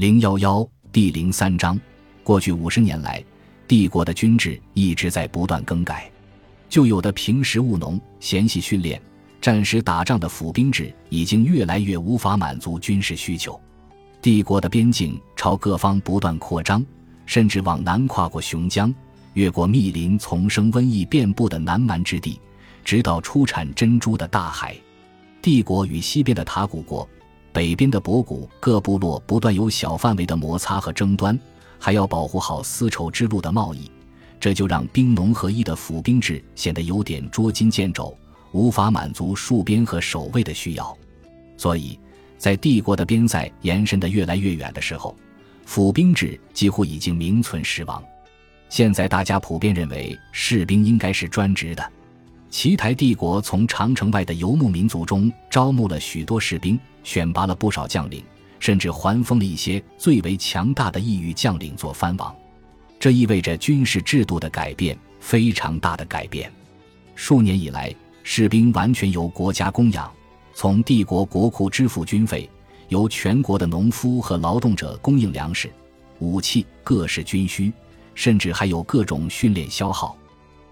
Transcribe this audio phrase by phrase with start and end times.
[0.00, 1.78] 零幺幺第零三章，
[2.24, 3.22] 过去五十年来，
[3.68, 6.10] 帝国的军制一直在不断更改。
[6.70, 8.98] 旧有的平时务农、闲习训练、
[9.42, 13.60] 战时打仗的府兵制，已经越来越无法满足军事需求。
[14.22, 16.82] 帝国的边境朝各方不断扩张，
[17.26, 18.94] 甚至往南跨过熊江，
[19.34, 22.40] 越过密林丛生、瘟疫遍布的南蛮之地，
[22.82, 24.74] 直到出产珍珠的大海。
[25.42, 27.06] 帝国与西边的塔古国。
[27.52, 31.38] 北边的博古各部落不断有小范围的摩擦和争端，
[31.78, 33.90] 还要保护好丝绸之路的贸易，
[34.38, 38.16] 这就让兵农合一的府兵制显得有点捉襟见肘，
[38.52, 40.96] 无法满足戍边和守卫的需要。
[41.56, 41.98] 所以，
[42.38, 45.14] 在帝国的边塞延伸得越来越远的时候，
[45.66, 48.02] 府兵制几乎已经名存实亡。
[48.68, 51.92] 现在大家普遍认为，士兵应该是专职的。
[52.50, 58.24] 奇台帝国从长城外的游牧民族中招募了许多士兵，选拔了不少将领，
[58.58, 62.34] 甚至还封了一些最为强大的异域将领做藩王。
[62.98, 66.52] 这意味着军事制度的改变，非常大的改变。
[67.14, 70.12] 数年以来，士兵完全由国家供养，
[70.52, 72.50] 从帝国国库支付军费，
[72.88, 75.72] 由全国的农夫和劳动者供应粮食、
[76.18, 77.72] 武器、各式军需，
[78.16, 80.16] 甚至还有各种训练消耗。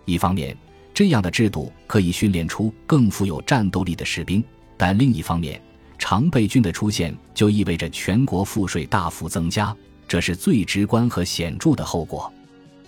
[0.05, 0.56] 一方面，
[0.99, 4.43] 这样的制度可以训练出更富有战斗力的士兵，
[4.77, 5.63] 但另一方面，
[5.97, 9.73] 常备军的出现就意味着全国赋税大幅增加，
[10.09, 12.29] 这是最直观和显著的后果。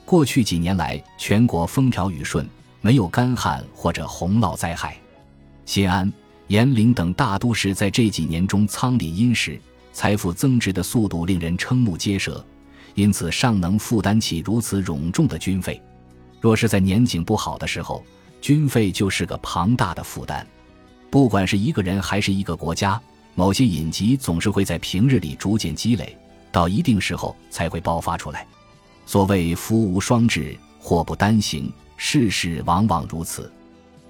[0.04, 2.44] 过去几年来，全国风调雨顺，
[2.80, 4.96] 没有干旱或者洪涝灾害。
[5.64, 6.12] 西安、
[6.48, 9.56] 延陵等大都市在这几年中仓廪殷实，
[9.92, 12.44] 财富增值的速度令人瞠目结舌，
[12.96, 15.80] 因此尚能负担起如此冗重的军费。
[16.40, 18.02] 若是在年景不好的时候，
[18.40, 20.46] 军费就是个庞大的负担。
[21.10, 23.00] 不管是一个人还是一个国家，
[23.34, 26.16] 某些隐疾总是会在平日里逐渐积累，
[26.50, 28.46] 到一定时候才会爆发出来。
[29.04, 33.52] 所谓福无双至，祸不单行，世事往往如此。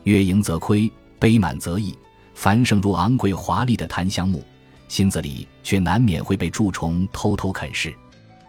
[0.04, 1.96] 月盈则亏，杯满则溢。
[2.34, 4.42] 繁盛如昂贵华丽的檀香木，
[4.88, 7.94] 心子里却难免会被蛀虫偷偷啃噬。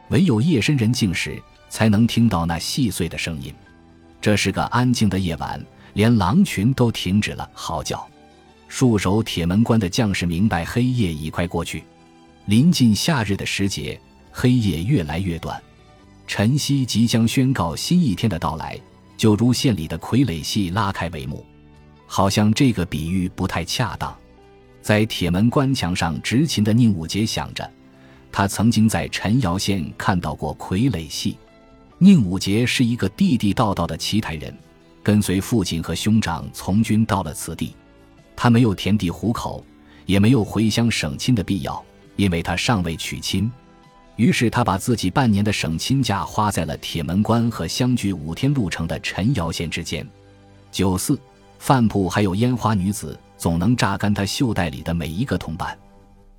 [0.09, 3.53] 唯有夜深人静时，才能听到那细碎的声音。
[4.21, 5.59] 这是个安静的夜晚，
[5.93, 8.07] 连狼群都停止了嚎叫。
[8.69, 11.83] 戍守铁门关的将士明白，黑夜已快过去，
[12.45, 13.99] 临近夏日的时节，
[14.31, 15.61] 黑夜越来越短，
[16.27, 18.79] 晨曦即将宣告新一天的到来，
[19.17, 21.43] 就如县里的傀儡戏拉开帷幕。
[22.05, 24.15] 好像这个比喻不太恰当。
[24.81, 27.69] 在铁门关墙上执勤的宁武杰想着，
[28.31, 31.37] 他曾经在陈瑶县看到过傀儡戏。
[32.03, 34.51] 宁武杰是一个地地道道的奇台人，
[35.03, 37.75] 跟随父亲和兄长从军到了此地。
[38.35, 39.63] 他没有田地糊口，
[40.07, 41.85] 也没有回乡省亲的必要，
[42.15, 43.51] 因为他尚未娶亲。
[44.15, 50.03] 于是他把自己半年的省亲假花在了铁门关和相距五天路程的陈瑶县之间。
[50.71, 51.19] 酒肆、
[51.59, 55.77] 饭铺还有烟花女子，总能榨干他袖袋里的每一个铜板。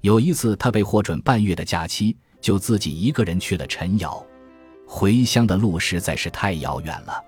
[0.01, 4.27] 有一次，他被获准半月的假期，就自己一个人去了陈瑶。
[4.95, 7.25] 回乡的路实在是太遥远了，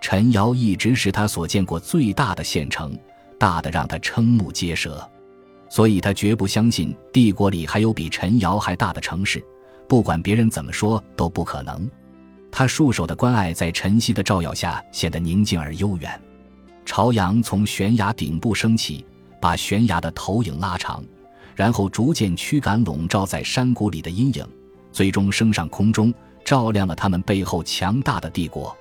[0.00, 2.98] 陈瑶一直是他所见过最大的县城，
[3.38, 5.08] 大的让他瞠目结舌，
[5.68, 9.40] 所以他绝不相信帝国里还有比陈瑶还大的城市，
[9.88, 11.88] 不管别人怎么说都不可能。
[12.50, 16.20] 他戍守的关隘在晨曦的照耀下显得宁静而悠远，
[16.84, 19.06] 朝阳从悬崖顶部升起，
[19.40, 21.04] 把悬崖的投影拉长，
[21.54, 24.44] 然后逐渐驱赶笼罩在山谷里的阴影，
[24.90, 26.12] 最终升上空中。
[26.46, 28.74] 照亮了他们背后强大的帝国。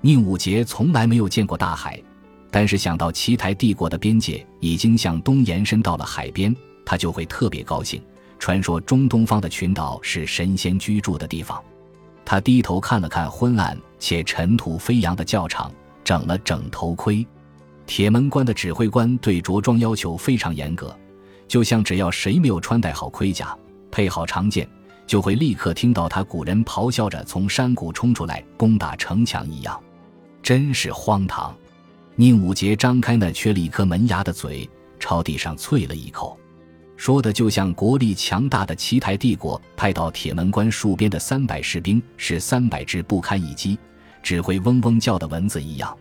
[0.00, 2.02] 宁武杰从来没有见过大海，
[2.50, 6.56] 但是想到奇台帝国的边界已经向东延伸到了海边，
[6.86, 8.02] 他就会特别高兴。
[8.38, 11.62] 传说中东方的群岛是神仙居住的地方。
[12.24, 15.70] 他低头看了看昏暗且尘土飞扬的教场，
[16.02, 17.24] 整了整头盔。
[17.84, 20.96] 铁门关的指挥官对着装要求非常严格，
[21.46, 23.54] 就像只要谁没有穿戴好盔甲、
[23.90, 24.66] 配好长剑。
[25.06, 29.78] 就会立刻听到他古人咆哮着从山谷冲出来攻打城墙一样，
[30.42, 31.54] 真是荒唐。
[32.14, 34.68] 宁武杰张开那缺了一颗门牙的嘴，
[35.00, 36.38] 朝地上啐了一口，
[36.96, 43.78] 说的就像国力强大的奇台帝国派到铁门关戍边的三百士兵是三百只不堪一击、
[44.22, 45.96] 只会嗡嗡叫的蚊子一样。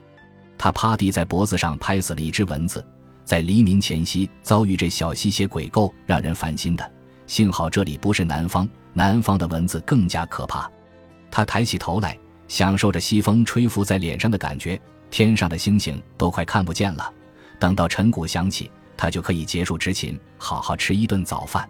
[0.58, 2.86] 他趴地在脖子上拍死了一只蚊子，
[3.26, 6.92] 在黎明前夕遭遇这小吸血鬼够让人烦心的。
[7.32, 8.68] 幸好这里不是南方。
[8.92, 10.70] 南方的蚊子更加可怕。
[11.32, 12.20] 他抬起头来，
[12.50, 14.78] 享受着西风吹拂在脸上的感觉。
[15.10, 17.14] 天上的星星都快看不见了。
[17.58, 21.66] 等到晨鼓响起，他就可以结束执勤，好好吃一顿早饭，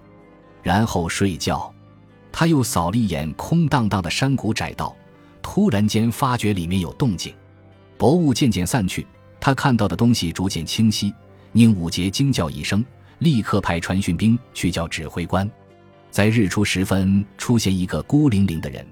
[0.64, 1.72] 然后睡觉。
[2.32, 4.96] 他又扫了一眼空荡荡的山谷窄道，
[5.44, 7.32] 突然间发觉里面有动静。
[8.00, 9.06] 薄雾渐渐散去，
[9.40, 11.14] 他看到的东西逐渐清晰。
[11.52, 12.84] 宁武杰惊叫一声，
[13.22, 15.50] 立刻派传讯兵去叫指挥官。
[16.10, 18.84] 在日出时分，出现一个孤零零的人，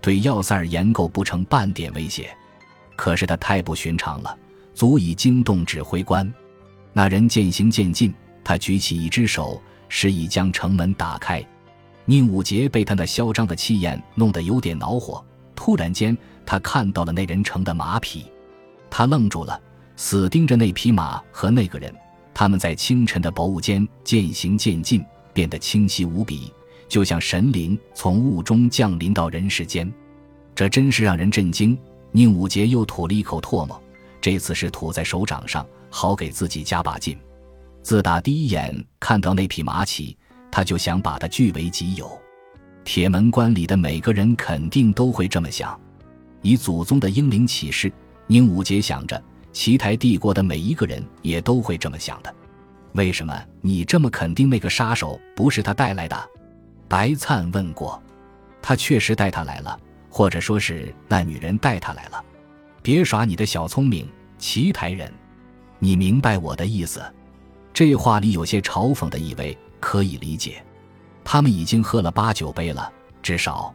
[0.00, 2.34] 对要塞尔严构不成半点威胁。
[2.96, 4.36] 可是他太不寻常了，
[4.72, 6.32] 足以惊动指挥官。
[6.94, 9.60] 那人渐行渐近，他举起一只手，
[9.90, 11.44] 示意将城门打开。
[12.06, 15.22] 宁武杰被他那嚣张的气焰弄得有点恼火。
[15.54, 16.16] 突然间，
[16.46, 18.26] 他看到了那人乘的马匹，
[18.88, 19.60] 他愣住了，
[19.94, 21.94] 死盯着那匹马和那个人。
[22.34, 26.52] 他们在清晨的薄雾间渐行渐近，变得清晰无比。
[26.88, 29.90] 就像神灵从雾中降临到人世间，
[30.54, 31.76] 这真是让人震惊。
[32.12, 33.82] 宁武杰又吐了一口唾沫，
[34.20, 37.16] 这次是吐在手掌上，好给自己加把劲。
[37.82, 40.16] 自打第一眼看到那匹马起，
[40.50, 42.10] 他就想把它据为己有。
[42.84, 45.78] 铁门关里的每个人肯定都会这么想。
[46.42, 47.90] 以祖宗的英灵起誓，
[48.26, 49.20] 宁武杰想着，
[49.54, 52.34] 奇台帝国的每一个人也都会这么想的。
[52.92, 56.30] 为什么你这么肯定那个杀手不是他带来的？
[56.88, 58.02] 白灿问过，
[58.60, 59.78] 他确实带他来了，
[60.10, 62.22] 或者说是那女人带他来了。
[62.82, 64.06] 别耍你的小聪明，
[64.38, 65.10] 奇台人，
[65.78, 67.00] 你明白我的意思？
[67.72, 70.62] 这话里有些嘲讽的意味，可以理解。
[71.22, 72.92] 他们已经喝了八九杯了，
[73.22, 73.72] 至少，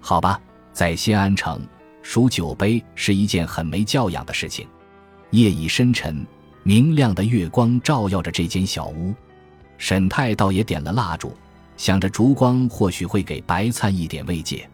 [0.00, 0.38] 好吧，
[0.72, 1.64] 在西安城
[2.02, 4.68] 数酒杯是一件很没教养的事情。
[5.32, 6.24] 夜已深沉，
[6.62, 9.14] 明亮的月光照耀着这间小屋，
[9.78, 11.34] 沈太倒也点了蜡烛。
[11.78, 14.68] 想着烛光或许会给白灿一点慰藉，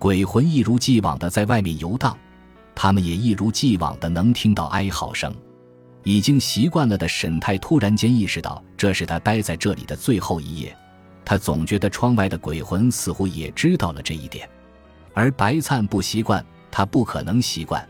[0.00, 2.18] 鬼魂一如既往的在外面游荡，
[2.74, 5.32] 他们也一如既往的能听到哀嚎声。
[6.02, 10.76] 已经习惯了的沈太突然间意识到，这是他待在这里的最后一夜。
[11.24, 14.50] 他总觉得窗外的鬼魂似乎也知道了这一点，
[15.14, 17.88] 而白灿不习惯，他不可能习惯。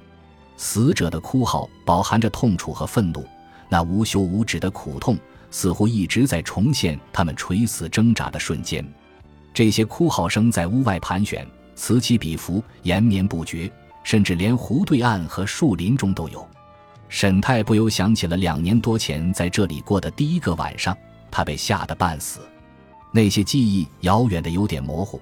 [0.63, 3.27] 死者的哭号饱含着痛楚和愤怒，
[3.69, 5.19] 那无休无止的苦痛。
[5.51, 8.83] 似乎一直在重现他们垂死挣扎的瞬间，
[9.53, 11.45] 这些哭号声在屋外盘旋，
[11.75, 13.69] 此起彼伏，延绵不绝，
[14.05, 16.49] 甚至连湖对岸和树林中都有。
[17.09, 20.97] 沈太不由想起了两年多前在这里过的第一个晚上，
[21.29, 22.39] 他被吓得半死。
[23.11, 25.21] 那些记忆遥远的有点模糊，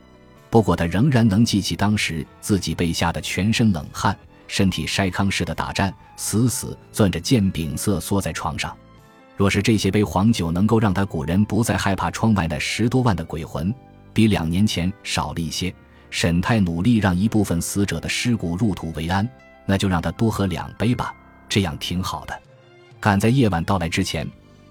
[0.50, 4.16] 不过他仍然能记起当时自己被吓得全身冷汗，
[4.50, 8.76] 身体筛糠似的打颤，死死攥着剑柄瑟缩在床上。
[9.36, 13.72] 若是这些杯黄酒能够让他古人不再害怕窗外那十多万的鬼魂，
[14.12, 15.72] 比两年前少了一些。
[16.10, 19.26] 沈太努力让一部分死者的尸骨入土为安，
[19.66, 21.14] 那就让他多喝两杯吧，
[21.48, 22.36] 这样挺好的。
[22.98, 24.28] 赶在夜晚到来之前，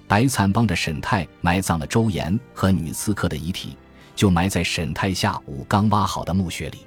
[0.09, 3.77] 白灿帮着沈太埋葬了周岩和女刺客的遗体，
[4.13, 6.79] 就埋在沈太下午刚挖好的墓穴里。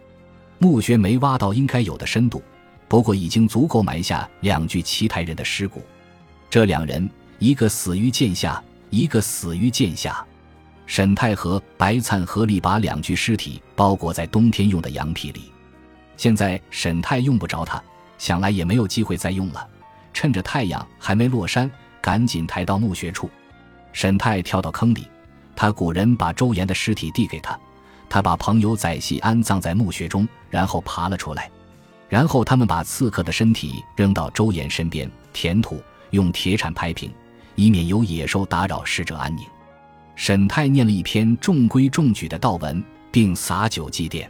[0.59, 2.43] 墓穴没挖到应该有的深度，
[2.93, 5.83] 不过已经足够埋下两具奇台人的尸骨。
[6.50, 7.09] 这两人。
[7.39, 10.23] 一个死于剑下，一个死于剑下。
[10.85, 15.50] 沈太和白灿合力把两具尸体包裹在冬天用的羊皮里。
[16.19, 17.83] 现在沈太用不着它，
[18.19, 19.67] 想来也没有机会再用了。
[20.12, 21.69] 趁着太阳还没落山，
[22.00, 23.29] 赶紧抬到墓穴处。
[23.93, 25.09] 沈太跳到坑里，
[25.56, 27.59] 他古人把周岩的尸体递给他，
[28.09, 31.51] 他把朋友载系安葬在墓穴中，然后爬了出来。
[32.12, 37.10] 然后他们把刺客的身体扔到周岩身边，填土，用铁铲拍平。
[37.54, 39.46] 以免有野兽打扰逝者安宁，
[40.14, 44.26] 沈太念了一篇中规中矩的道文，并洒酒祭奠，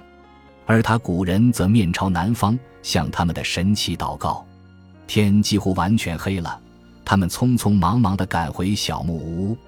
[0.64, 4.46] 而他古人则面朝南方向他们的神祇祷告。
[5.08, 6.60] 天几乎完全黑了，
[7.04, 9.58] 他们匆匆忙忙地赶回小木屋。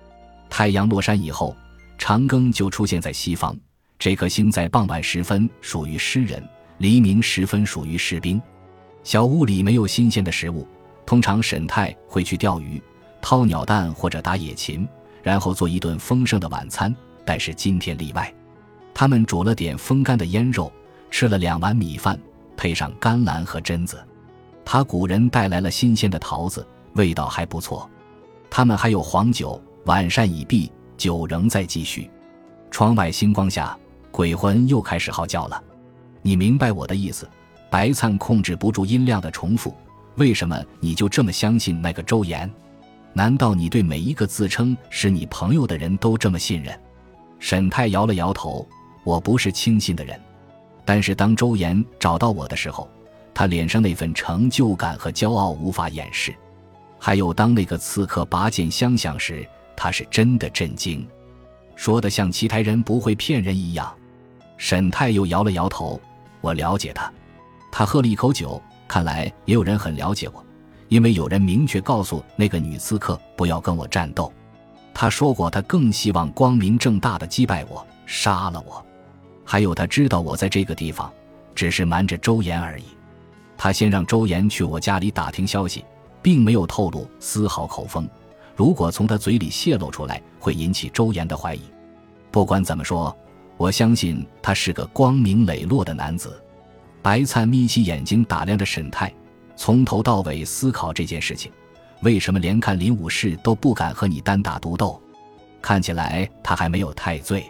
[0.48, 1.56] 太阳落山以后，
[1.98, 3.56] 长庚就出现在西方。
[3.98, 6.40] 这颗星在傍晚时分属于诗人，
[6.78, 8.40] 黎明时分属于士兵。
[9.02, 10.66] 小屋里没有新鲜的食物，
[11.04, 12.82] 通常沈太会去钓鱼。
[13.20, 14.86] 掏鸟蛋或者打野禽，
[15.22, 16.94] 然后做一顿丰盛的晚餐。
[17.24, 18.32] 但是今天例外，
[18.92, 20.70] 他们煮了点风干的腌肉，
[21.10, 22.18] 吃了两碗米饭，
[22.56, 24.02] 配上甘蓝和榛子。
[24.64, 27.88] 他古人带来了新鲜的桃子，味道还不错。
[28.50, 32.10] 他们还有黄酒，晚膳已毕，酒仍在继续。
[32.70, 33.78] 窗外星光下，
[34.10, 35.62] 鬼魂又开始嚎叫了。
[36.26, 37.28] 你明白我的意思？
[37.70, 39.76] 白灿控制不住音量的重复。
[40.14, 42.50] 为什么你就这么相信那个周岩？
[43.12, 46.74] 难道你对每一个自称是你朋友的人都这么信任？
[47.38, 48.66] 沈太摇了摇头，
[49.04, 50.18] 我不是轻信的人。
[50.82, 52.88] 但是当周岩找到我的时候，
[53.34, 56.34] 他脸上那份成就感和骄傲无法掩饰。
[56.98, 61.06] 还有当那个刺客拔剑相向时，他是真的震惊，
[61.76, 63.92] 说的像奇台人不会骗人一样。
[64.56, 66.00] 沈太又摇了摇头。
[66.44, 67.10] 我了解他。
[67.72, 70.44] 他喝了一口酒，看来也有人很了解我，
[70.88, 74.30] 因为有人明确告诉那个女刺客不要跟我战斗。
[74.92, 78.84] 他说过，他更希望光明正大的击败我，杀了我。
[79.44, 81.10] 还有，他知道我在这个地方，
[81.54, 82.84] 只是瞒着周岩而已。
[83.56, 85.84] 他先让周岩去我家里打听消息，
[86.20, 88.08] 并没有透露丝毫口风。
[88.54, 91.62] 如果从他嘴里泄露出来，会引起周岩的怀疑。
[92.30, 93.16] 不管怎么说，
[93.56, 96.40] 我相信他是个光明磊落的男子。
[97.02, 99.12] 白灿眯起眼睛打量着沈泰，
[99.56, 101.52] 从头到尾思考这件事情：
[102.00, 105.00] 为什么连看林武士都不敢和你单打独斗？
[105.60, 107.44] 看起来他还没有太醉。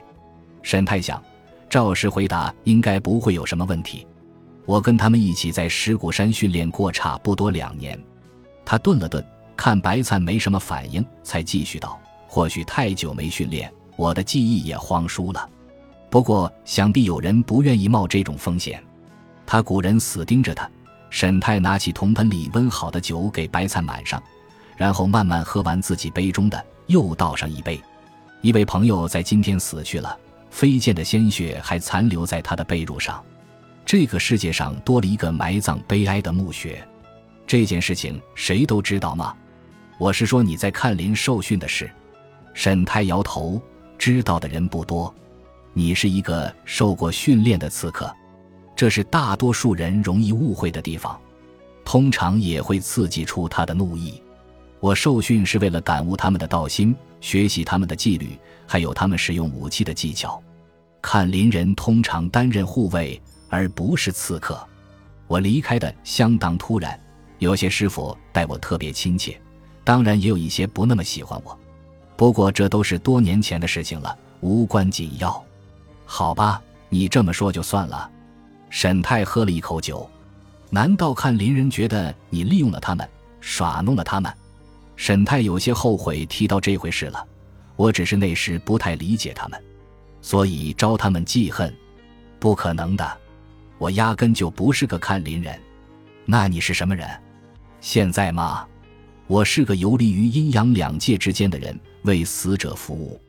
[0.62, 1.22] 沈泰想，
[1.68, 4.06] 赵氏回答应该不会有什么问题。
[4.66, 7.98] 我跟他们一起在石鼓山训练过差不多两年。
[8.64, 9.24] 他顿了顿，
[9.56, 15.48] 看白灿没什么反应，才继续道：“或许太久没训练，我的记忆也荒疏了。
[16.14, 18.80] 不过想必有人不愿意冒这种风险。”
[19.44, 20.70] 他古人死盯着他。
[21.10, 24.22] 沈泰拿起铜盆里温好的酒给白灿满上，
[24.76, 27.82] 然后慢慢喝完自己杯中的，又倒上一杯。
[28.42, 30.16] 一位朋友在今天死去了，
[30.50, 33.20] 飞溅的鲜血还残留在他的被褥上。
[33.84, 36.80] 这个世界上多了一个埋葬悲哀的墓穴。
[37.44, 39.34] 这件事情谁都知道吗？
[39.98, 41.90] 我是说你在看林受训的事。
[42.54, 43.60] 沈泰摇头，
[43.98, 45.12] 知道的人不多。
[45.74, 48.10] 你是一个受过训练的刺客。
[48.76, 51.20] 这是大多数人容易误会的地方，
[51.84, 54.22] 通常也会刺激出他的怒意。
[54.80, 60.42] 我受训是为了感悟他们的道心，学习他们的纪律，还有他们使用武器的技巧。
[61.00, 64.66] 看林人通常担任护卫，而不是刺客。
[65.26, 66.98] 我离开的相当突然，
[67.38, 69.40] 有些师傅待我特别亲切，
[69.84, 71.58] 当然也有一些不那么喜欢我。
[72.16, 75.42] 不过这都是多年前的事情了，无关紧要。
[76.16, 78.08] 好吧，你这么说就算了。
[78.70, 80.08] 沈泰喝了一口酒，
[80.70, 83.04] 难道看林人觉得你利用了他们，
[83.40, 84.32] 耍弄了他们？
[84.94, 87.26] 沈泰有些后悔提到这回事了。
[87.74, 89.60] 我只是那时不太理解他们，
[90.22, 91.74] 所以招他们记恨。
[92.38, 93.18] 不可能的，
[93.78, 95.60] 我压根就不是个看林人。
[96.24, 97.10] 那你是什么人？
[97.80, 98.64] 现在吗？
[99.26, 103.20] 我是个游离于阴阳两界之间的人，为死者服务。